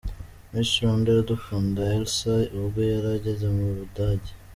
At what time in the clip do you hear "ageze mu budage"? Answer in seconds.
3.17-4.31